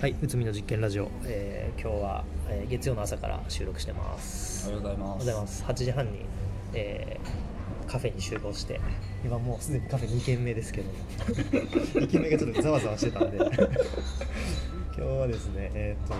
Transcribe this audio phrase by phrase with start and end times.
[0.00, 4.68] はい、うつみの実験ラジオ、えー今日は、えー月曜の朝から収録してます。
[4.68, 5.64] おはようございおはようますございます。
[5.64, 6.20] 8時半に、
[6.74, 8.80] えーカフェに集合して、
[9.24, 10.90] 今もうすでにカフェ2軒目ですけど、
[11.98, 16.14] 2軒目がちょっとざわざわしてたんで、 今日はですね、えっ、と、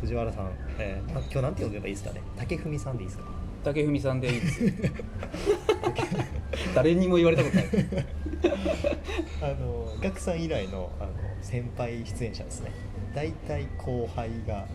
[0.00, 3.24] 藤原さん、えーな今日なんて呼べばいいですかね、竹文さんでいいですか？
[3.64, 4.70] 竹文さんでいいですよ
[6.74, 7.66] 誰にも言われたことない
[9.42, 11.10] あの、学さん以来のあの
[11.42, 12.70] 先輩出演者ですね。
[13.14, 14.66] 大体後輩が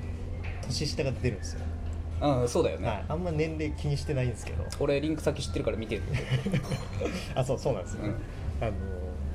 [0.62, 1.62] 年下が出るんですよ。
[2.20, 4.64] うんそうだよね、はい、あんま年齢気にしてないんですけど。
[4.80, 6.02] 俺リンク先知ってるから見てる。
[7.36, 8.08] あそうそうなんですよ。
[8.08, 8.14] ね、
[8.60, 8.72] あの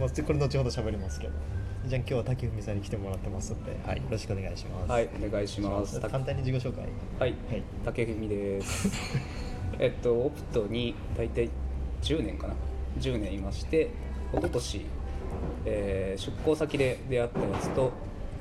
[0.01, 1.33] まあ、これ後ほど喋りますけど。
[1.87, 4.91] じゃあ今日は竹文さんに来てもらってますので、はい、よろしくお願いします。
[4.91, 6.01] はいお願いします。
[6.01, 6.85] 簡単に自己紹介。
[7.19, 7.63] はい、はい。
[7.85, 8.89] 竹文です。
[9.79, 11.51] えっとオプトに大体
[12.03, 12.55] 10年かな。
[12.99, 13.91] 10年いまして
[14.33, 14.87] 一昨年、
[15.65, 17.93] えー出向先で出会ったやつと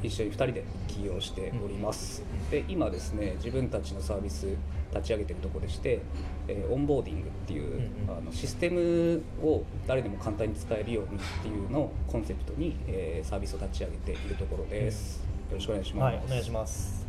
[0.04, 4.48] 一緒に2人で起業しております、で今ですね自分たちのサービス
[4.94, 6.02] 立ち上げてるところでして、
[6.48, 8.18] えーオンボーディングっていう、うんうん。
[8.18, 15.18] あのシステムを誰でも簡単に使えるようにっていうのをコンセプトに、えーサービスを立ち上げているところです、
[15.50, 17.08] よろしくお願いします、はいお願いします。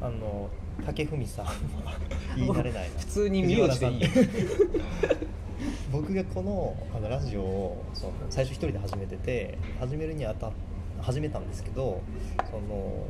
[0.00, 0.48] あの
[0.86, 1.52] 竹文さんは
[2.36, 3.00] 言い慣れないな。
[3.00, 4.00] 普通に名字でいい
[5.92, 10.50] 僕がこのあのラジオをその最初一人で始めてて始めるにあた
[11.02, 12.00] 始めたんですけど
[12.50, 13.06] その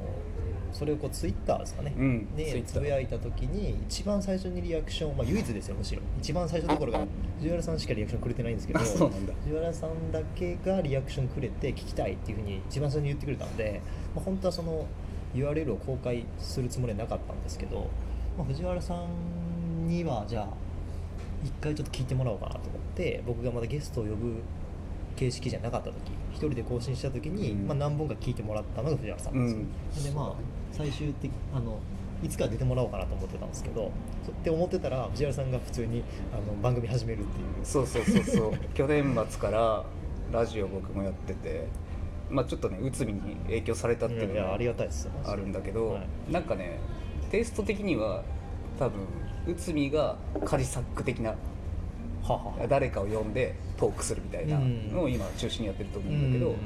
[0.72, 7.00] それをこうツイッターですかね、うんでつぶやいた時に一番最初にリアクション、まあ、唯一ですよむしろ一番最初のところが
[7.38, 13.80] 藤原さんしかリアクションくれてないんですけど藤原さんだけがリアクションくれて聞きたいっていうふうに一番最初に言ってくれたんで、
[14.14, 14.86] まあ、本当はその
[15.34, 17.88] URL を公開するつもりはなかったんですけど、
[18.38, 20.48] まあ、藤原さんにはじゃあ
[21.44, 24.42] 一回ちょっと聞いてもらおうかなと思って僕がまだゲストを呼ぶ
[25.20, 25.96] 形式じゃなかった時
[26.32, 27.66] 一人で更新した時に、うん。
[27.66, 30.32] まあ、何本か聞いてもらったのが藤原さんですよ、でまあ
[30.72, 31.78] 最終的あの
[32.22, 33.91] いつか出てもらおうかなと思ってたんですけど
[34.24, 37.47] そって思ってたら藤原さんが普通にあの番組始めるっていう。
[37.62, 38.53] そうそうそうそう。
[38.72, 39.84] 去年末から
[40.32, 41.66] ラジオ僕もやってて
[42.30, 46.32] まあちょっとね内海に影響されたっていうのがあるんだけど、はい。
[46.32, 46.78] なんかね
[47.30, 48.22] テイスト的には
[48.78, 49.03] 多分
[49.47, 50.16] 内海が
[50.47, 51.34] カジサック的な
[52.69, 54.58] 誰かを呼んでトークするみたいな
[54.92, 56.56] のを今中心にやってると思うんだけど、うん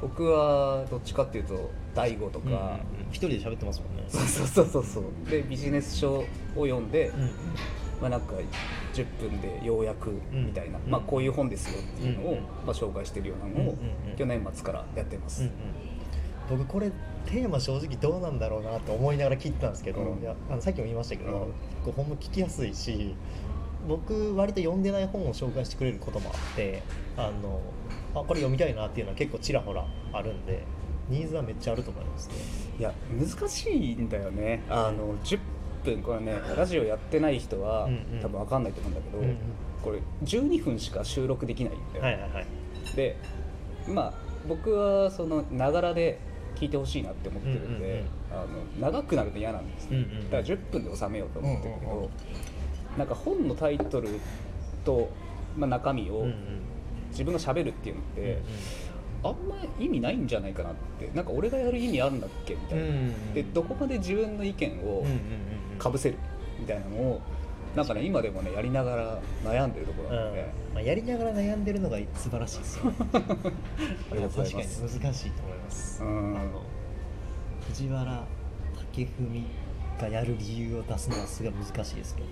[0.00, 4.04] 僕はどっちかっていうと大悟とうんうんか、一人で喋ってますもんね。
[4.08, 7.30] そうそうそうそうでビジネス書を読んで、うんうん。
[8.00, 8.32] まあ、なんか
[8.94, 14.16] 10分でようやくみたいな、うんまあ、こういう本ですよっていうのを、うんまあ、紹介してるようなのを、うんうんうん。
[14.16, 15.54] 去年末からやってます、うんうん。
[16.48, 16.90] 僕これ
[17.26, 20.22] テーマ正直どうなんだろうなと思いながら聞いてたんですけど、うん。
[20.22, 21.38] いやあのさっきも言いましたけど、うん。
[21.84, 23.14] こうほんま聞きやすいし
[23.88, 26.82] 僕割と読んでない本を紹介してくれることもあって
[27.16, 27.60] あの
[28.14, 30.64] あこれ読みたいなっていうのは結構ちらほらあるんで
[31.08, 32.34] ニーズはめっちゃあると思いますね。
[32.78, 34.62] いや難しいんだよね。
[34.68, 35.38] あの10
[35.84, 37.88] 分これねラジオやってない人は、
[38.22, 39.36] 多分分かんないと思うんだけど、うんうん。
[39.82, 42.46] これ12分しか収録できないんだよ、はいはいはい。
[42.94, 43.16] で
[43.88, 44.14] まあ
[44.48, 46.20] 僕はそのながらで
[46.54, 48.06] 聞いてほしいなって思ってるんで、うんうんうん。
[48.80, 50.24] あの長くなると嫌なんですね、うんうんうん。
[50.30, 52.10] だから10分で収めようと思ってるけど、うんうんうん
[52.98, 54.08] なんか本のタイトル
[54.84, 55.10] と、
[55.56, 56.26] まあ、中身を
[57.10, 58.42] 自分が喋るっていうのって、
[59.22, 62.84] あんま意味ないんじゃないかなってなんか俺がやる意味あるんだっけみたいな、
[63.34, 65.04] でどこまで自分の意見を
[65.78, 66.18] かぶせる
[66.58, 67.20] みたいなのを
[67.74, 70.74] なんかね今でもねやりながら悩んでるところなので、うん。
[70.74, 72.84] まあ、やりながら悩んでるのが素晴らしいですよ。
[72.90, 76.36] ありがとうござい確かに難しいと思います、うん。
[76.36, 76.62] あの
[77.68, 78.24] 藤原
[78.94, 79.46] 武文
[80.00, 82.26] がやる理由を出すのはすごい難しいですけど、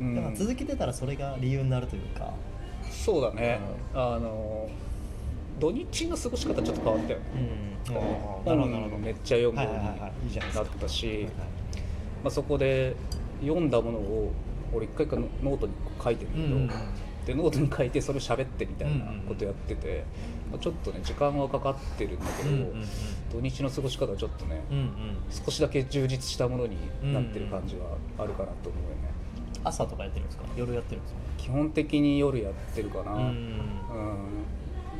[0.00, 0.14] うん。
[0.14, 2.32] だから続けてたらそれが理由になるというか、
[2.90, 3.60] そうだね、
[3.94, 4.68] あの
[5.58, 7.18] 土日の過ごし方ちょっと変わったよ。
[7.18, 7.24] ね、
[7.88, 11.26] うん、なるほどなるほど本めっちゃ読むはいようになったし、
[12.28, 12.96] そこで
[13.40, 14.32] 読んだものを
[14.72, 15.72] 俺一回かノノートに
[16.02, 16.70] 書いてるけど、うんうんうん
[17.26, 20.04] でノートに書いてそれを喋ってみたいなことやってて、
[20.50, 22.50] まあ、ちょっとね時間はかかってるんだけど、
[23.32, 24.60] 土日の過ごし方はちょっとね、
[25.30, 26.76] 少しだけ充実したものに
[27.12, 29.10] なってる感じはあるかなと思うよね、
[29.64, 30.44] 朝とかやってるんですか？
[30.56, 31.20] 夜やってるんですか？
[31.38, 33.32] 基本的に夜やってるかな、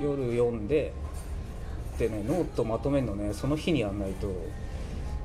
[0.02, 0.92] 夜読んで
[1.98, 4.28] でねノートまとめるのねその日にやんないと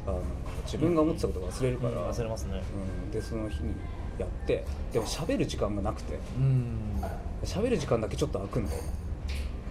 [0.06, 0.22] あの
[0.66, 2.62] 自分が思ってたこと忘れるから、うん忘れますね。
[3.06, 3.12] うん。
[3.12, 3.74] でその日に
[4.20, 6.20] やってでも喋る時間がなくて。
[6.38, 7.02] うん。
[7.44, 8.82] 喋る時間だけちょっと空くんだよ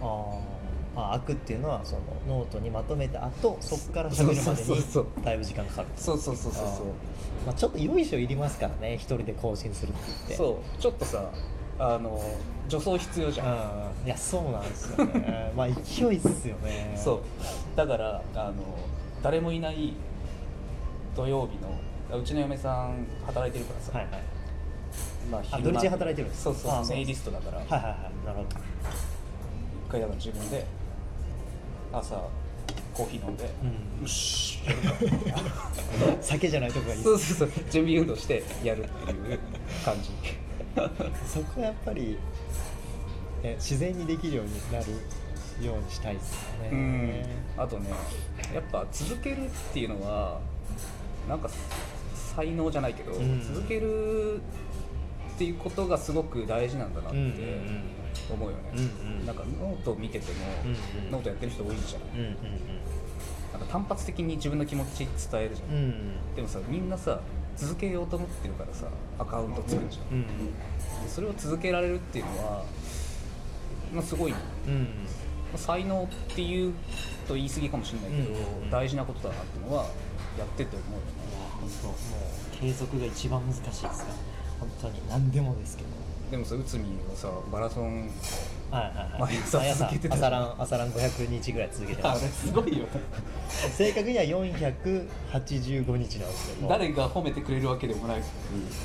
[0.01, 0.59] あー。
[0.95, 5.87] あ開くっていうのはそのノートにまとめた後そこから喋るまでそうそうそうにだいぶ時間かかる。
[5.95, 6.83] そうそうそうそうあー。
[7.45, 10.35] まあ、ちょっとよいしょいりますからね一人で更新するって言って。
[10.35, 10.81] そう。
[10.81, 11.29] ちょっとさ
[11.77, 12.21] あの
[12.67, 13.47] 助走必要じゃん
[14.01, 14.07] うん。
[14.07, 15.53] いやそうなんですよね。
[15.55, 16.93] まあ勢いっすよね。
[16.97, 17.21] そう。
[17.75, 18.53] だからあの
[19.21, 19.93] 誰もいない
[21.15, 24.21] 土曜日のうちの嫁さん働いてるからさ、はいはい
[25.29, 28.25] まあ、あ土日働いてるんですそうそうイリストだから、はいはいはい。
[28.25, 28.49] なるほど。
[29.87, 30.65] 一回だから自分で
[31.91, 32.15] 朝
[32.93, 34.01] コーヒー飲んで、うん。
[34.01, 34.59] よし
[36.21, 37.03] 酒じゃないとこがいい。
[37.03, 37.63] そうそうそう。
[37.71, 39.39] 準備運動してやるっていう
[39.85, 40.09] 感じ。
[41.27, 42.17] そこはやっぱり、
[43.43, 44.85] ね、自然にできるようになる
[45.65, 47.25] ようにしたいですよね。
[47.57, 47.63] うん。
[47.63, 47.89] あとね
[48.53, 50.39] やっぱ続けるっていうのは
[51.27, 51.49] なんか
[52.35, 53.41] 才能じゃないけど、うん。
[53.41, 54.41] 続ける
[55.39, 57.31] っていうことがすごく大事なんだなってうんうん
[58.29, 59.25] 思うよね、うんうん。
[59.25, 61.11] なんかノート見てても、うんうん。
[61.11, 62.01] ノートやってる人多いじゃん。
[62.19, 62.35] うんうん
[63.53, 66.35] なんか単発的に自分の気持ち伝えるじゃん、うんうん。
[66.35, 67.21] でもさみんなさ
[67.55, 68.85] 続けようと思ってるからさ
[69.17, 70.33] アカウント作るじゃん、うんで
[71.07, 72.65] それを続けられるっていうのは、
[73.93, 74.37] まあ、すごい、ま
[74.67, 74.87] うん
[75.55, 76.73] あ才能っていう
[77.27, 79.85] と言い過ぎかもしれないけど、うんうん大事なことだなっていうのは
[80.37, 81.39] やってて思うよね。
[82.59, 83.95] 継続が一番難しいですから
[84.59, 85.89] 本当に何でもですけど。
[86.31, 88.07] でもさ内海はさマラソン
[88.69, 89.33] はいはいはい。
[89.33, 92.85] 毎朝続けてた朝ラン朝ラン500日ぐらい続けてますすごいよ。
[93.75, 98.21] 正確には485日なんですけど誰が褒めてくれるわけでもない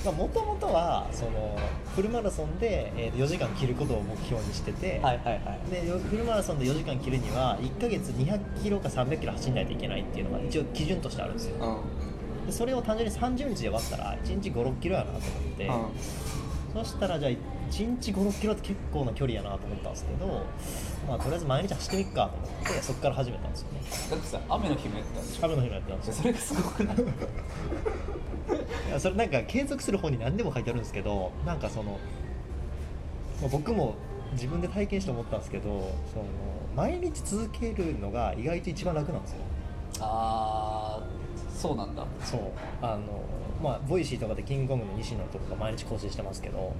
[0.07, 1.59] もともとはその
[1.95, 5.71] フルマラソンで、えー4時間切ることを目標にしてて、はいはいはい。
[5.71, 11.57] でよフルマラソンで4時間切るには1ヶ月200キロか300キロ走んないといけないっていうのが一応基準としてあるんですよ。
[11.57, 12.14] うん。
[12.14, 12.14] で
[12.51, 15.23] それを単純に30日で割ったら1日56キロやなと思っ
[15.57, 15.71] て、
[16.73, 17.39] そしたらじゃあ1
[18.01, 20.45] 日56キロって結構な距離やなと思ったんですけど、
[21.09, 23.81] まあ、とりあえず毎日走ってみっかと思ってそこから始めたんですよね。
[24.11, 25.45] だってさ雨の日もやってたんでしょ？
[25.47, 26.15] 雨の日もやってたんですよ。
[26.15, 26.97] それがすごくない？
[26.97, 27.01] い
[28.91, 31.99] やそれなんか継続する本に何でも書いてあるんですけどなんかその、
[33.41, 33.95] まあ僕も
[34.33, 35.65] 自分で体験して思ったんですけど
[36.13, 36.25] その
[36.77, 39.39] 毎日続けるのが意外と一番楽なんですよ。
[40.01, 41.07] ああ
[41.65, 42.05] そうなんだ。
[42.23, 42.41] そう。
[42.83, 43.23] あの
[43.63, 46.75] まあ Voicy とかでキングコングの西野とかが毎日更新してますけど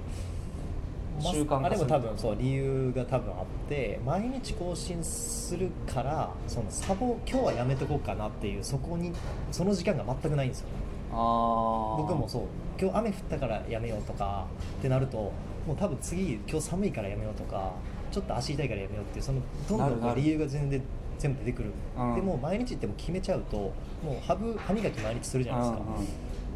[1.23, 9.11] まあ習慣あれも多分そう理由が多分あって毎日更新するからそのサボ今日はやめとこうかなっていうそこに
[9.51, 10.67] その時間が全くないんですよ。
[11.11, 12.41] ああ僕もそう。
[12.79, 14.45] 今日雨降ったからやめようとか
[14.77, 15.31] ってなると
[15.65, 17.71] もう多分次今日寒いからやめようとか
[18.11, 20.79] ちょっと足痛いからやめようっていうそのどんどん理由が全然
[21.17, 22.15] 全部出てくる、うん。
[22.15, 23.73] でもう毎日ってもう決めちゃうとも
[24.21, 25.83] う歯ぶ歯磨き毎日するじゃないですか、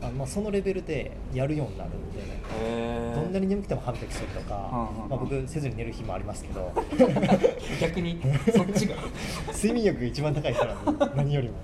[0.02, 6.72] あまあ、そのレベルでやるようになるんでねへどんなに眠くても歯磨きするとか、うんうんまあ、僕せずに寝る日もありますけど。
[7.82, 8.22] 逆に
[8.54, 8.96] そっちが。
[9.54, 11.56] 睡眠欲が一番高い人なんで何よりも。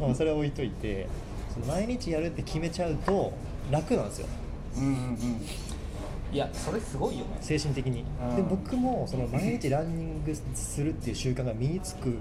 [0.00, 1.06] まあそれは置いといて
[1.52, 3.32] その毎日やるって決めちゃうと
[3.70, 4.26] 楽なんですよ。
[4.76, 5.67] うんうんうん
[6.32, 7.38] いやそれすごいよね。
[7.40, 8.36] 精神的に、うん。
[8.36, 12.12] で僕もその毎日ランニングするっていう習慣が身につくっ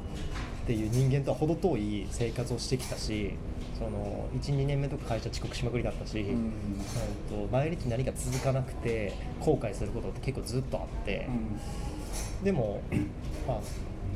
[0.66, 3.36] ていう人間とは程遠い生活をしてきたし
[3.78, 6.28] その12年目とか会社遅刻しまくりだったし、うん。
[6.28, 11.28] うんと毎日何か続かなくて後悔することって結構ずっとあって、
[12.44, 12.82] でも、
[13.48, 13.60] まあ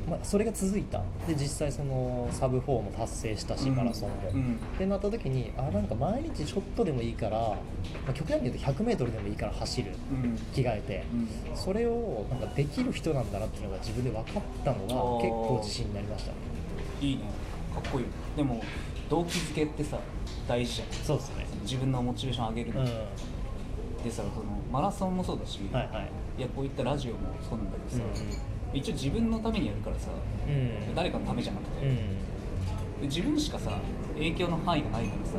[0.09, 0.99] まあ、それが続いた。
[1.27, 3.75] で実際そのサブ4も達成したし、うん。
[3.75, 4.59] マラソンも、うん。
[4.75, 7.57] ってなった時にあなんか毎日ちょっとでもいいから、ま
[8.09, 9.91] あ、極端に言うと 100m でもいいから走る。
[10.11, 10.37] うん。
[10.53, 11.03] 着替えて、
[11.49, 11.55] うん。
[11.55, 16.37] それをなんかできる人なんだなっていうのが自分で分かったのが結構自信になりましたね。
[17.01, 17.23] いいね。
[17.73, 18.05] かっこいい。
[18.35, 18.61] でも
[19.09, 19.99] 動機づけってさ
[20.47, 20.87] 大事じゃん。
[21.05, 21.45] そうですね。
[21.61, 22.87] 自分のモチベーション上げるの、うん。
[24.03, 24.31] でさその
[24.71, 26.09] マラソンもそうだし、はいはい。
[26.39, 30.09] いやこういったラジオもそうなんだけどさ、うん一応自分のためにやるからさ、
[30.47, 30.95] うん。
[30.95, 31.95] 誰かのためじゃなくて、うん。
[31.95, 32.03] で
[33.03, 33.71] 自分しかさ
[34.15, 35.33] 影響の範囲がないからさ、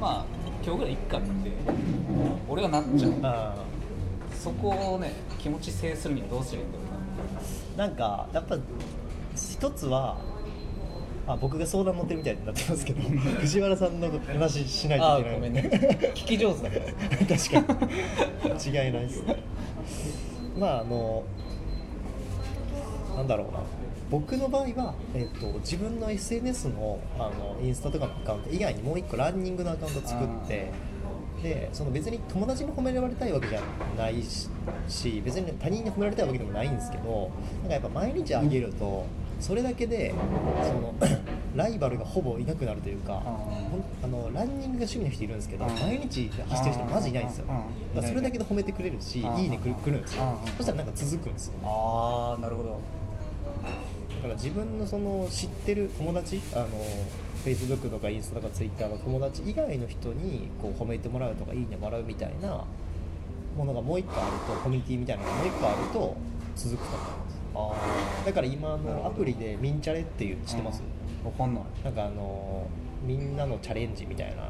[0.00, 0.24] まあ
[0.64, 1.28] 今日ぐらいいっかって
[2.48, 3.74] 俺はなっちゃう。
[4.34, 6.88] そこをね気持ち制するにはどうすればいいんだろう
[7.78, 7.84] な。
[7.86, 8.58] ーなんかやっぱ
[9.34, 10.18] 一つは
[11.26, 13.00] あ僕が相談乗ってるみたいになってますけど
[13.40, 15.34] 藤原さんの話しないといけない。
[15.34, 15.70] ごめんね。
[16.14, 16.86] 聞き上手だから。
[17.36, 17.74] 確か
[18.54, 18.64] に。
[18.66, 19.24] 違いないです
[20.58, 21.24] まああの
[23.16, 23.60] なんだろうな。
[24.10, 30.70] 僕の場合は、えっと自分の SNS のあのインスタとかのアカウント以外にもう一個ランニングのアカウント作って
[31.42, 33.60] でその別に友達に褒められたいわけじゃ
[33.96, 34.48] ないし
[34.88, 37.30] し別に他人に褒められたいわけでもないんですけど
[37.60, 39.04] なんかやっぱ毎日あげると
[39.40, 40.14] それだけで
[40.62, 40.94] その
[41.56, 43.22] ライバルがほぼいなくなるというか
[44.02, 47.44] あのランニングが趣味の人いるんですけどうん毎日走ってる人マジいないんですよ。
[47.48, 47.56] うん
[47.94, 50.24] だからそれだけで褒めてくれるしうんいいねくるくるんですよ。
[50.44, 51.54] うんそしたらなんか続くんですよ。
[51.64, 52.70] ああなるほど。
[52.70, 52.76] だ
[54.24, 56.68] から自分のその知ってる友達あの
[57.44, 62.64] Facebook とかインスタとか Twitter の友達以外の人にこう褒めてもらうとかいいねもらうみたいな
[63.56, 66.16] ものがもう一個あるとコミュニティみたいなのがもう一個あると
[66.56, 68.24] 続くと思います。
[68.24, 70.82] あだから今あのアプリでミンチャレっていうの知ってます、
[71.24, 71.64] わかんない。
[71.84, 72.66] なんかあの
[73.06, 74.48] みんなのチャレンジみたいな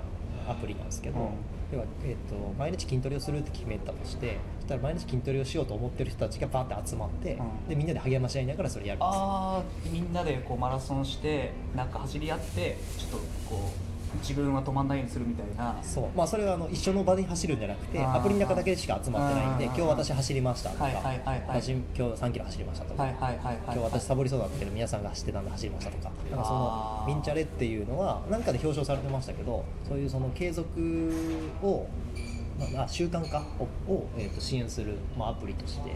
[0.51, 1.27] アプリなんですけど、うん
[1.73, 7.69] 要は、えー、と毎日筋トレをするって決めたとしてそしたら毎日筋トレをしようと思ってる人たちがバーって集まって、うん。
[7.69, 13.17] でみんなで励まし合いながらそれやるんですああみんなでこうマラソンしてなんか走り合ってちょっと
[13.49, 15.77] こう自分は止まんないようにするみたいな。
[15.83, 16.09] そう。
[16.17, 21.45] まあそれはあの一緒の場に走るんじゃなくてアプリの中だけでしか集まってないんで今日私走りましたとか、はいはいはいはい。
[21.49, 23.59] 私今日3キロ走りましたとか、はいはいはいはい。
[23.67, 30.69] 今日私サボりそうだったけど皆さんが走ってたんで走りましたとかなんかそのミンチャレっていうのは何かで表彰されてましたけどそういうその継続
[31.63, 31.87] を、
[32.75, 35.91] まあ、習慣化をを、えー、と支援する、まあ、アプリとして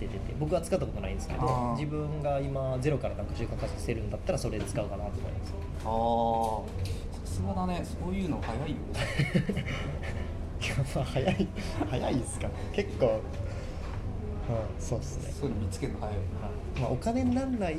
[0.00, 5.54] 出てて僕は使ったことないんですけど自分が今ゼロからなんか習慣化させるんだったらそれで使うかなと思います。
[5.84, 7.84] ああさすがだね。
[7.84, 8.76] そういうの早いよ
[10.58, 11.48] いやまあ早い
[11.90, 12.48] 早いですか。
[12.72, 15.34] 結構、うん、そうっすね。
[15.38, 16.26] そういうの見つけるの早いはい
[16.80, 17.76] まあ、お金にならない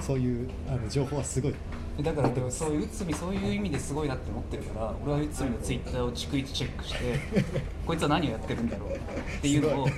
[0.00, 1.54] そういうあの情報はすごい。
[2.02, 6.98] だから俺そういう内海そういう意味ですごいなって思ってるから俺は内海のツイッターを逐一チェックして
[7.86, 8.90] こいつは何をやってるんだろう。
[8.90, 9.88] っていうのを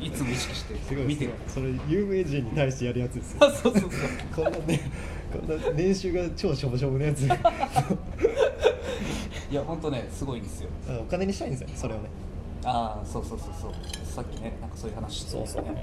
[0.00, 0.10] い。
[0.10, 3.38] つも意識してすごい見てるそれ有名人に対してやるやつですよ。
[3.44, 4.44] あ そうそうそう。
[4.44, 4.80] こんなね
[5.74, 7.22] 年収が超しょぼしょぼのやつ。
[9.50, 10.68] いや本当ねすごいんですよ。
[10.88, 12.08] あお金にしたいんですよねそれをね。
[12.64, 13.72] ああそうそうそうそう。
[14.04, 15.50] さっきねなんかそういう話してたよね。
[15.50, 15.74] そうそう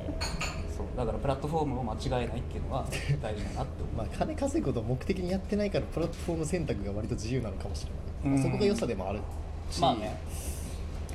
[0.77, 0.97] そう。
[0.97, 2.85] だからプラットフォームを間違えないっていうのは
[3.21, 3.95] 大事だなって思う。
[3.97, 8.43] まあ金稼ぐことを目的にやってないからプラットフォーム選択が割と自由なのかもしれない、うん。
[8.43, 9.19] そこが良さでもある
[9.69, 10.17] し、まあね。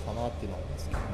[0.07, 1.07] かなっていうのは思いますけどね、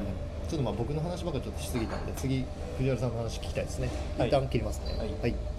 [0.47, 2.45] ちょっとまあ僕の話ばっかりちょっとしすぎたんで次
[2.77, 3.89] 藤原さんの話聞きたいですね。
[4.17, 4.27] はい。
[4.29, 4.97] 一旦切りますね。
[4.97, 5.11] はい。
[5.19, 5.52] はい